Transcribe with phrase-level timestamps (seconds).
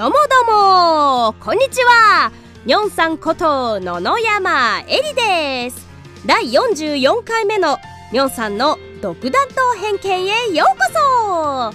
[0.00, 1.34] どうもどうも。
[1.40, 2.32] こんにちは。
[2.64, 5.86] にょんさんこと野々山えりです。
[6.24, 7.76] 第44回目の
[8.10, 11.72] にょんさんの独断と偏見へようこ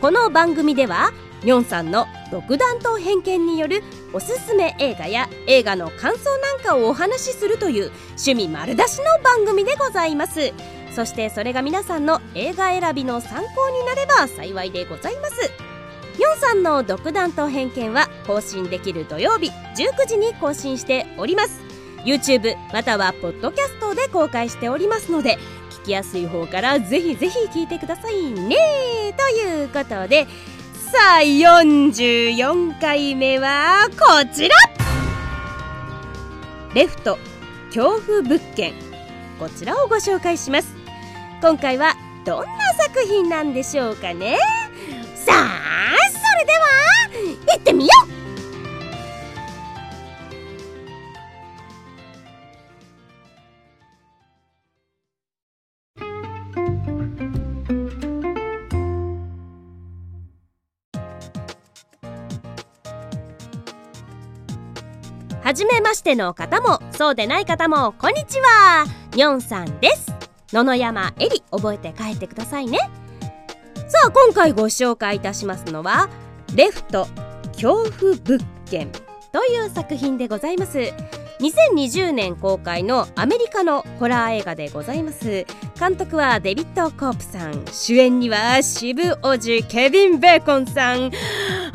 [0.00, 1.12] この番組では
[1.44, 3.82] にょんさんの独断と偏見による
[4.14, 10.54] おすすめ映画や映画の感想なんかをお話しするという趣味丸出しの番組でございます。
[10.92, 15.65] そしてそれが皆さんの映画選びの参考になれば幸いでございます。
[16.18, 21.60] ヨンさんの独断と偏見は更新できる土曜日19時に更新しております。
[22.04, 25.38] YouTube またはポッドキャストで公開しておりますので
[25.82, 29.14] 聞きやすい方からぜひぜひ聞いてくださいね。
[29.16, 30.26] ということで
[30.92, 34.54] さあ44回目はこちら。
[36.74, 37.18] レフト
[37.74, 38.74] 恐怖物件。
[39.38, 40.74] こちらをご紹介します。
[41.42, 44.38] 今回はどんな作品なんでしょうかね。
[45.14, 45.85] さあ
[46.36, 46.58] それでは
[47.54, 48.16] 行ってみよう
[65.42, 68.84] はじめましての方もそうでない方もこんにちは。
[69.14, 70.12] にょんさんです。
[70.52, 72.78] 野々山えり覚えて帰ってくださいね。
[73.88, 76.10] さあ今回ご紹介いたしますのは
[76.56, 77.06] レフト
[77.52, 78.90] 恐怖物件。
[79.30, 80.78] という作品でございます。
[81.38, 85.44] 2020年公開のアメリカのホラー映画でございます。
[85.78, 87.62] 監督はデビッド・コープさん。
[87.70, 91.10] 主演には渋おじケビン・ベーコンさん。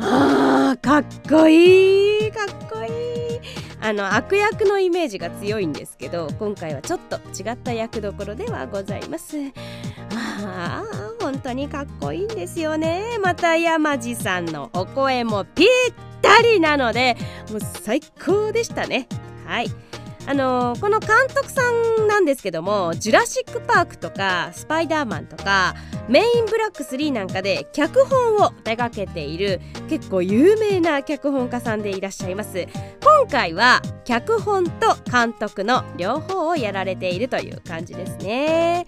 [0.00, 3.40] あーかっこいいかっこいい。
[3.80, 9.36] あの悪役のイメージが強いんですけど今回はちょっと違った役どころではございます。
[10.10, 11.01] あー本
[11.42, 13.18] 当にかっこいいんですよね。
[13.22, 15.68] また山地さんのお声もぴっ
[16.20, 17.16] たりなので
[17.50, 19.08] もう最高でしたね。
[19.46, 19.70] はい。
[20.24, 25.74] あのーこの監督さんなんですけども「ジュラシック・パーク」とか「スパイダーマン」とか
[26.08, 32.68] 「メイン・ブラック3」なんかで脚本を手掛けている結構有名な脚本家さんでいらっしゃいます。
[33.02, 38.86] 今回は脚本と監督の両方をやられているという感じですね。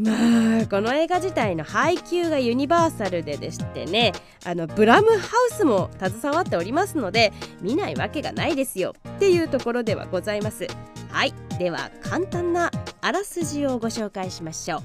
[0.00, 4.12] まあこの映画自体の配給がユニバーサルででしてね
[4.44, 8.94] あのブラムハウスも携わっておりますので見ないわけがないですよ。
[9.16, 10.66] っていうところではございます。
[11.10, 11.34] はい。
[11.58, 12.70] では簡単な
[13.02, 14.82] あらすじをご紹介しましょう。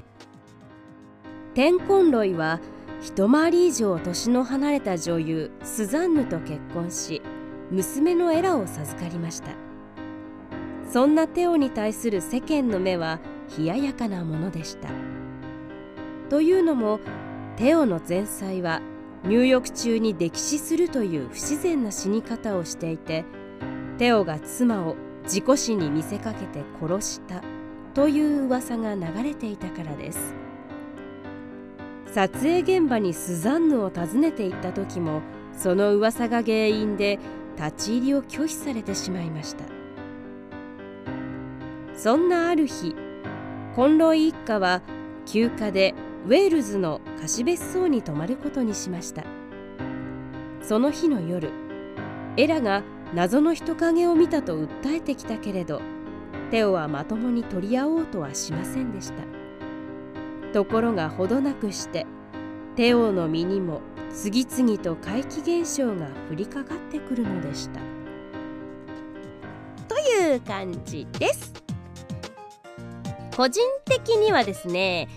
[1.53, 2.59] テンコンロイは
[3.01, 7.21] 一回り以上年の離れた女優スザンヌと結婚し
[7.71, 9.51] 娘のエラを授かりました。
[10.91, 13.19] そんなテオに対する世間の目は
[13.57, 14.89] 冷ややかなものでした。
[16.29, 16.99] というのも
[17.57, 18.81] テオの前妻は
[19.23, 23.25] 入浴中に溺死するという不自然な死に方をしていて
[23.97, 24.95] テオが妻を
[25.27, 27.41] 事故死に見せかけて殺した
[27.93, 30.35] という噂が流れていたからです。
[32.11, 37.19] 撮影現場にスザンヌを訪ねて行った時もその噂が原因で
[37.57, 39.65] 立ち入りを拒否されてしまいました。
[41.95, 42.95] そんなある日
[43.75, 44.81] コンロイ一家は
[45.25, 45.93] 休暇で
[46.25, 49.25] ウェールズの貸別荘に泊まることにしました。
[50.61, 51.51] その日の夜
[52.37, 55.81] エラが謎の人影を見たと訴えてきたけれど
[56.51, 59.23] テオはまともに取り合おうとはしませんでした。
[60.53, 62.07] ところがほどなくして
[62.77, 67.81] テオの身にも次々と怪奇現象が降りかかってくるのでした。
[69.89, 71.64] という感じです。
[73.35, 75.07] 個人的にはですね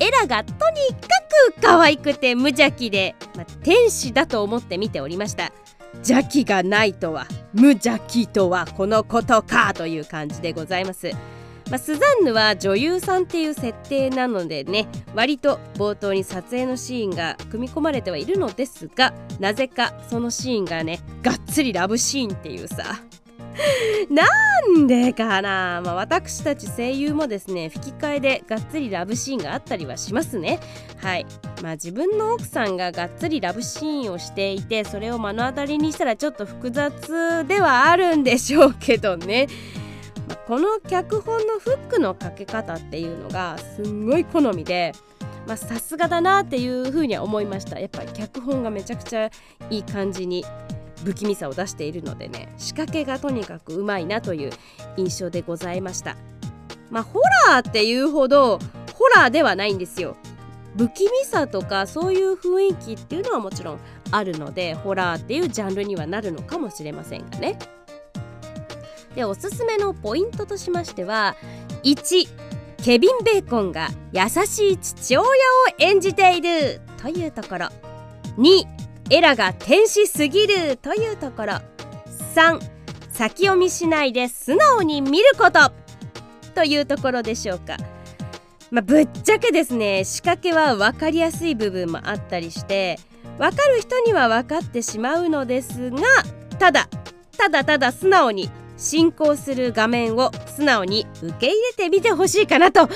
[0.00, 0.56] エラがとに
[0.94, 1.08] か
[1.52, 5.52] く可愛くて無邪気で、まあ、天使だと思って見ておりました。
[5.96, 11.10] 邪気がないとは無邪気とはこのことかという感じでございます、
[11.70, 23.00] まあ、スザンヌは女優さんっていう設定なのでね割と冒頭に撮影のシーンが組み込まれてはいるのですがなぜかそのシーンがねがっつりラブシーンっていうさ
[24.10, 24.26] な
[24.78, 30.60] んでかな、まあ、私たち声優もですね吹き替えでがっつりラブシーンがあったりはしますね。
[30.98, 31.26] はい。
[31.62, 39.48] まあ自分の奥さんががっつりラブシーンをしていてそれを目の当たりにしたらちょっと複雑ではあるんでしょうけどね。
[40.28, 44.92] まあこの脚本のフックのかけ方っていうのがすんごい好みで
[45.56, 47.80] さすがだなっていうふうには思いました。
[47.80, 49.30] やっぱり脚本がめちゃくちゃ
[49.70, 50.44] いい感じに
[51.04, 54.50] 不気味さを出しているのでね仕掛けがとにかくうまいなという
[54.96, 56.16] 印象でございました。
[56.90, 58.58] まあホラーっていうほど
[58.94, 60.16] ホラーではないんですよ。
[60.76, 63.78] 不気味さとかそういう雰囲気っていうのはもちろん
[64.12, 67.58] あるのでホラーっていうジャンルにはなるのかもしれませんがね。
[69.14, 71.34] でおすすめのポイントとしましては
[71.82, 72.28] 1
[72.84, 75.24] ケビン・ベーコンが優しい父親を
[75.78, 77.68] 演じているというところ。
[78.38, 78.77] 2
[79.10, 81.52] エラが天使すぎるというところ。
[82.34, 82.60] 3
[83.10, 85.72] 先読みしないで素直に見ること。
[86.54, 87.76] というところでしょうか。
[88.70, 90.04] まあ、ぶっちゃけですね。
[90.04, 92.98] 仕掛けは分かりやすい部分もあったりして
[93.38, 96.02] 分かる人には分かってしまうのですが
[96.58, 96.88] ただ
[97.36, 102.88] ただただ素直に進行する画面を素直に受け入れてみてほしいかなと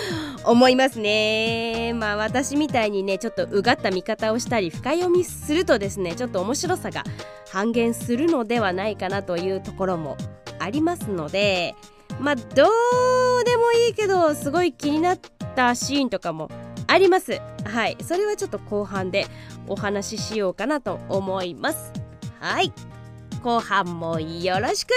[0.44, 1.92] 思いますね。
[1.94, 7.04] まあ私みたいにねちょっとうがった見方をしたり深読みするとですねちょっと面白さが
[7.50, 10.16] 半減するのではないかなというところも
[10.58, 11.74] ありますので
[12.20, 15.20] まあどうでもいいけどすごい気になっ
[15.54, 16.50] たシーンとかも
[16.86, 17.40] あります。
[17.64, 17.96] はい。
[18.02, 19.26] それはちょっと後半で
[19.66, 21.92] お話ししようかなと思います。
[22.40, 22.72] はい。
[23.42, 24.92] 後半もよろしく。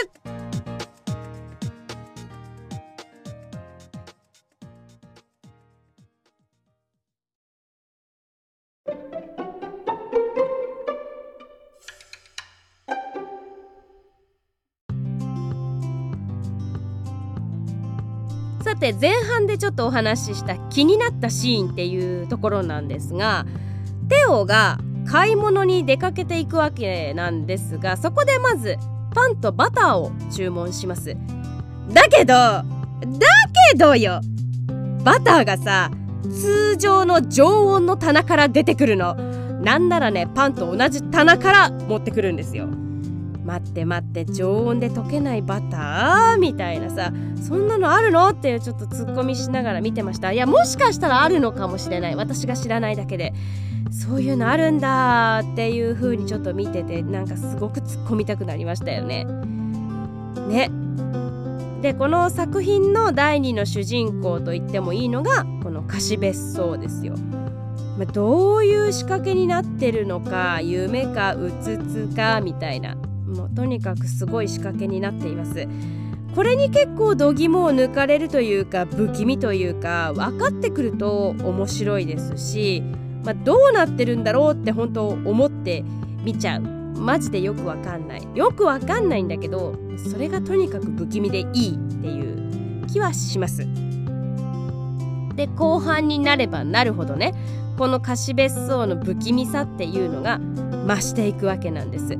[18.76, 23.46] さて前半でちょっとお話しした気になったシーンっていうところなんですが
[24.10, 28.76] テオが買い物に出かけていくわけなんですがそこでまず
[29.14, 31.16] パンとバターを注文します。
[31.88, 32.64] だけどだ
[33.72, 34.20] けどよ
[35.06, 35.90] バターがさ
[36.24, 39.16] 通常の常温の棚から出てくるの。
[39.16, 42.68] なんならねパンと同じ棚から持ってくるんですよ。
[43.46, 46.40] 待って待って常温で溶けないバター？
[46.40, 47.14] みたいなさ。
[47.42, 48.30] そんなのあるの？
[48.30, 50.32] っていうちょっとツッコミしながら見てました。
[50.32, 52.16] いやもしかしたらあるのかもしれない。
[52.16, 53.34] 私が知らないだけで。
[53.92, 59.26] そういうのあるんだっていう風にちょっと見ててなんかすごく突っ込みたくなりましたよね。
[60.50, 60.72] ね。
[61.82, 67.14] でこの作品の第二の主人公と言ってもいいのがこの貸別荘ですよ。
[67.98, 72.98] まあ、どういう仕掛けになってるのか夢かうつつかみたいな。
[73.26, 75.68] もうとにかくすごい仕掛けになっています。
[76.36, 82.84] これに結構度肝を抜かれるというか不気味というか分かってくると面白いですし、
[83.24, 85.84] まあ、どうなってるんだろうって本当思って
[86.24, 86.62] 見ちゃう。
[86.62, 88.28] マジでよくわかんない。
[88.36, 89.76] よくわかんないんだけど
[90.12, 93.68] それがとにかく不気味でいいっていう気はします。
[95.36, 97.34] で後半になればなるほどね
[97.78, 100.40] この貸別荘の不気味さっていうのが
[100.88, 102.18] 増していくわけなんです。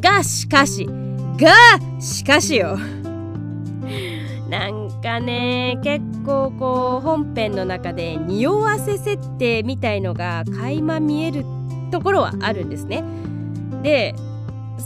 [0.00, 0.86] がしかし
[1.38, 1.52] が
[2.00, 2.78] しかしよ。
[4.48, 11.44] なんかね結構こう本編の中で匂わせ設定みたいのが垣間見える
[11.90, 13.02] ところはあるんですね。
[13.82, 14.14] で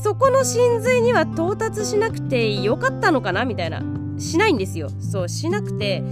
[0.03, 3.83] そこの真髄には到達しなくてよかったのかなみたいな。
[4.19, 4.89] しないんですよ。
[5.01, 6.03] そうしなくて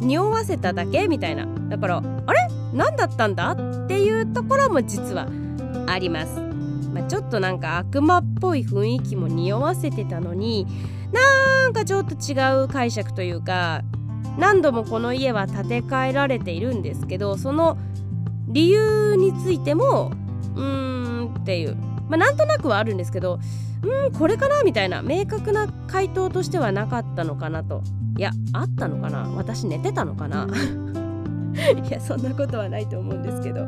[0.00, 1.46] 匂わせただけみたいな。
[1.68, 2.48] だからあれ？
[2.74, 3.52] 何だったんだ？
[3.52, 5.28] っていうところも実は
[5.86, 6.47] あります。
[6.92, 10.66] まあ、ちょっとなんか悪魔っぽい雰囲気も匂わせてたのに
[11.12, 13.82] なんかちょっと違う解釈というか
[14.38, 17.76] 何度もこの家は建て替えられているんですけどその
[18.46, 20.12] 理由についても
[20.54, 21.76] うーんっていう、
[22.08, 23.38] まあ、なんとなくはあるんですけど
[23.82, 27.82] うんこれかなみたいな明確な回答としてはなかったのかなと。
[28.16, 29.30] いやあったのかな？
[29.36, 30.48] 私寝てたのかな？
[31.88, 33.66] いやそんなことはないと思うんですけど。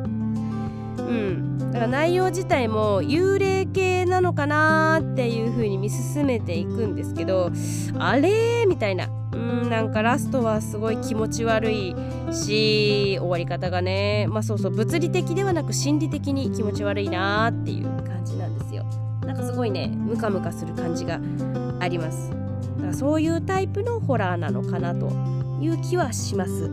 [1.00, 1.58] うん。
[1.58, 7.52] だから内容自体も幽霊系なのかなっていう風に見進めていくんですけど
[7.98, 9.08] あれみたいな。
[9.32, 11.94] うんなんかラストはすごい気持ち悪い
[12.32, 14.26] し終わり方がね。
[14.28, 18.84] まあそうそう物理的ではなく心理的に気持ち悪いなっていう感じなんですよ。
[19.24, 21.20] なんかすごいねムカムカする感じが
[21.78, 22.30] あります。
[22.30, 22.36] だ
[22.82, 25.08] からそういうタイプのホラーなのかなと
[25.60, 26.68] いう気はします、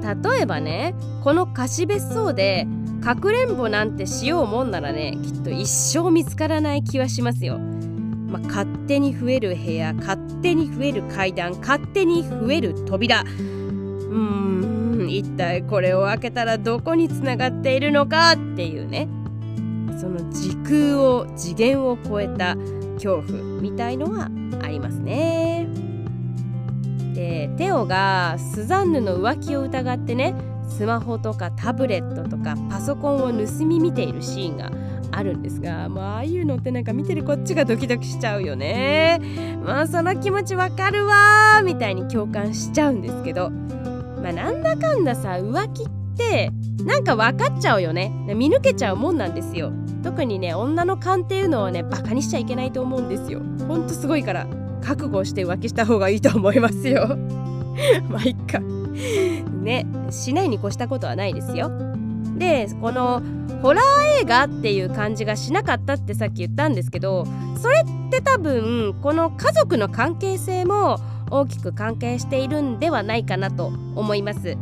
[0.00, 2.66] 例えばねこの貸別荘で
[3.02, 7.58] かくれんぼなんてしようもんならねきっと一生見つからない気はしますよ。
[7.58, 19.06] まあ、勝手に増える部屋勝手に増える階段勝手に増える扉うーん一体これを開けたらどこにつながっているのかっていうね
[19.98, 22.56] その時空を次元を超えた
[22.94, 24.30] 恐怖みたいのは
[24.62, 25.71] ありますね。
[27.22, 30.34] でテオがスザンヌの浮気を疑ってね
[30.68, 34.72] スマホとかタブレットとかパソコンを盗み見ているシーンが
[35.12, 39.20] あるんですが、まあ、ああいうのってなんか見てるこっちがドキドキしちゃうよね。
[39.64, 45.86] まあその気持ちわかるわみたいに共感しちゃうんですけど、まあ、なんだかんださ浮気っ
[46.16, 46.50] て
[46.84, 48.10] なんか分かっちゃうよね。
[48.34, 49.70] 見抜けちゃうもんなんですよ。
[50.02, 53.40] 特にね女の勘っていうのはねバカにしちゃいけないと思うんですよ。
[53.68, 54.61] ほんとすごいから。
[54.82, 57.16] 覚悟して浮気した方がいいと思いますよ。
[58.08, 58.60] まあいっか。
[58.60, 59.86] ね。
[60.10, 61.70] しないに越したことはないですよ。
[62.36, 63.22] でこの
[63.62, 67.26] ホラー映画っていう感じがしなかったってさっき言ったんですけど
[67.60, 70.98] それって多分この家族の関係性も
[71.30, 74.56] 大きく関係しているんではないかなと思います。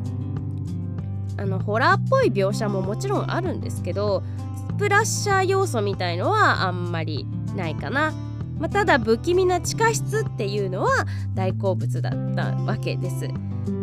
[1.37, 4.23] あのホラーっぽい描写ももちろんあるんですけど
[4.69, 8.13] スプラッシャー要素みたいのはあんまりないかな、
[8.61, 13.29] まあ、ただ不気味な地下室っていうのは大好物だったわけです。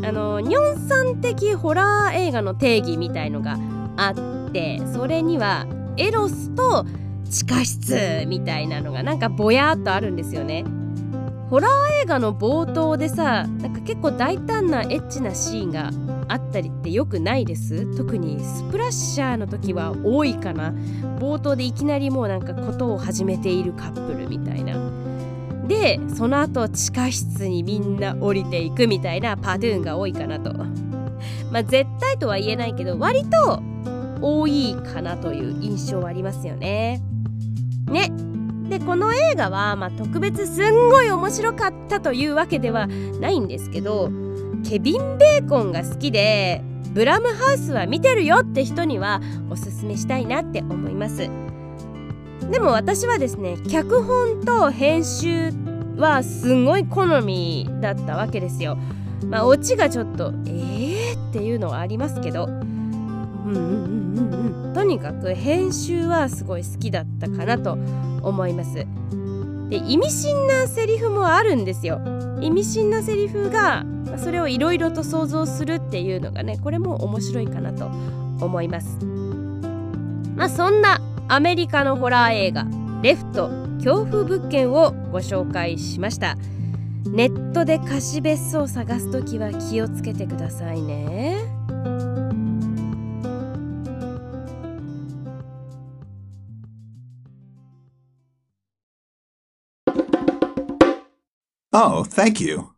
[0.03, 3.57] あのニョンさん的ホラー映画の定義みたいのが
[3.95, 5.65] あってそれには
[5.97, 6.85] エロスと
[7.29, 10.63] 地下室みたいなのがなんかぼやっとあるんですよね。
[11.49, 15.91] ホラー映画の冒頭でさなんか結構大胆なエッチなシーンが
[16.27, 17.95] あったりってよくないです？
[17.97, 20.71] 特にスプラッシャーの時は多いかな。
[21.19, 24.77] 冒頭でいきなりもうなんかことを始めているカップルみたいな。
[25.67, 30.53] でその後地下室にみんな降りていくみたいなパトゥーンが多いかなと。
[31.51, 33.61] まあ絶対とは言えないけど割と
[34.21, 37.01] 多いかなという印象はありますよね。
[37.91, 38.11] ね。
[38.69, 42.87] でこの映画は、まあ、特別すんごい面白かったというわけでは
[43.21, 44.09] ないんですけど
[44.67, 51.29] ケビン・ベーコンが好きでブラムハウスは見てるよって人にはおすすめしたいなって思います。
[52.51, 55.51] でも私はですね脚本と編集
[55.95, 58.77] はすごい好みだったわけですよ。
[59.25, 62.45] まあオチがちょっとえーっていうのはありますけど。
[62.45, 62.61] うん
[63.47, 64.73] うんうんうんうん。
[64.73, 67.77] とにかく編集はすごい好きだったかなと
[68.21, 68.85] 思います。
[69.69, 72.01] で意味深なセリフもあるんですよ。
[72.41, 73.85] 意味深なセリフが
[74.17, 78.97] それをいろいろと想像するっていうのがねこれも面白いかなと思います。
[80.35, 82.65] まあそんなアメリカのホラー映画
[83.01, 86.37] 「レフト恐怖物件」をご紹介しました。
[87.05, 91.37] ネットで貸し別荘を探す時は気をつけてくださいね。
[101.79, 102.76] Oh, thank you.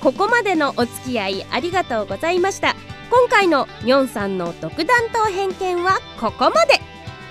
[0.00, 2.74] ここまでのお付き合いありがとうございました。
[3.10, 6.80] 今回のニョンさんの独断と偏見はここまで。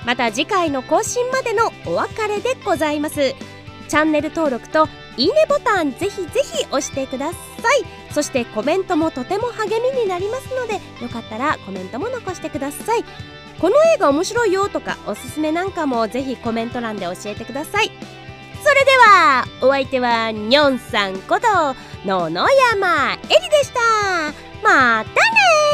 [0.05, 3.33] また次回の更新までのお別れでございます。
[3.88, 8.13] チャンネル登録といいねボタンぜひぜひ押してください。
[8.13, 13.03] そしてコメントもとても励みになりますので、よかったらコメントも残してください。
[13.59, 17.91] この映画面白いよとかおすすめなんかもぜひコメント欄で教えてください
[19.00, 21.48] はお相手はにょんさんこと
[22.06, 23.79] 野々山えりでした。
[24.62, 25.68] またね